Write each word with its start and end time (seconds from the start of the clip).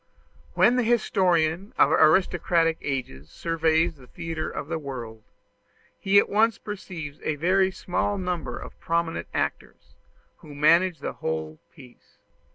When 0.55 0.77
the 0.77 0.83
historian 0.83 1.75
of 1.77 1.91
aristocratic 1.91 2.79
ages 2.81 3.29
surveys 3.29 3.93
the 3.97 4.07
theatre 4.07 4.49
of 4.49 4.67
the 4.67 4.79
world, 4.79 5.21
he 5.99 6.17
at 6.17 6.27
once 6.27 6.57
perceives 6.57 7.19
a 7.23 7.35
very 7.35 7.69
small 7.69 8.17
number 8.17 8.57
of 8.57 8.79
prominent 8.79 9.27
actors, 9.31 9.93
who 10.37 10.55
manage 10.55 11.01
the 11.01 11.13
whole 11.13 11.59
piece. 11.71 12.17